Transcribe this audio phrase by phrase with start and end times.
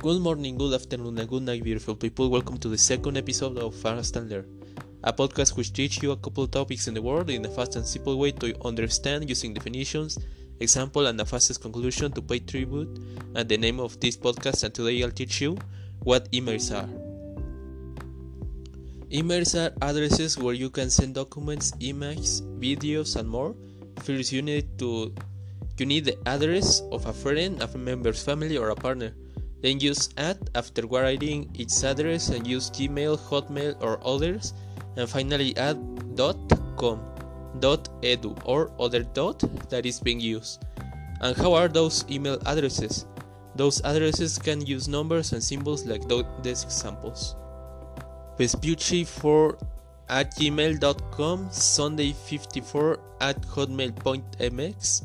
[0.00, 2.30] Good morning, good afternoon, and good night, beautiful people.
[2.30, 4.46] Welcome to the second episode of Fast and Learn,
[5.02, 7.84] a podcast which teaches you a couple topics in the world in a fast and
[7.84, 10.16] simple way to understand using definitions,
[10.60, 12.96] example, and the fastest conclusion to pay tribute.
[13.34, 15.58] And the name of this podcast, and today I'll teach you
[16.04, 16.86] what emails are.
[19.10, 23.56] Emails are addresses where you can send documents, images, videos, and more.
[24.04, 25.12] First, you need to
[25.76, 29.12] you need the address of a friend, a member's family, or a partner.
[29.60, 34.54] Then use at after writing its address and use Gmail, Hotmail, or others.
[34.96, 35.78] And finally add
[36.76, 37.00] .com,
[37.60, 40.64] .edu, or other dot that is being used.
[41.20, 43.06] And how are those email addresses?
[43.56, 46.06] Those addresses can use numbers and symbols like
[46.42, 47.34] these examples.
[48.38, 49.60] Vespucci4
[50.08, 55.02] at gmail.com, Sunday54 at hotmail.mx,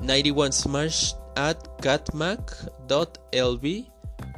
[0.00, 3.86] 91 smash at catmac.lv,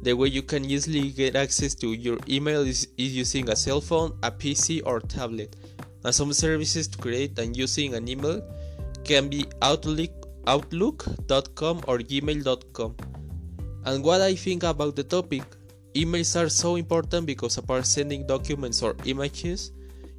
[0.03, 3.83] The way you can easily get access to your email is, is using a cell
[3.83, 5.57] phone, a PC, or tablet.
[6.05, 8.41] And some services to create and using an email
[9.05, 10.11] can be Outlook,
[10.47, 12.97] Outlook.com or Gmail.com.
[13.85, 15.43] And what I think about the topic,
[15.95, 19.73] emails are so important because apart sending documents or images,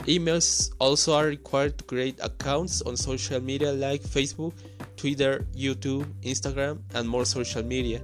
[0.06, 4.54] emails also are required to create accounts on social media like Facebook,
[4.96, 8.00] Twitter, YouTube, Instagram, and more social media.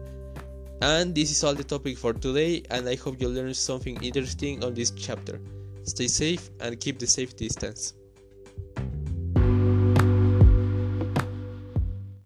[0.82, 4.64] And this is all the topic for today, and I hope you learned something interesting
[4.64, 5.40] on this chapter.
[5.84, 7.94] Stay safe and keep the safe distance.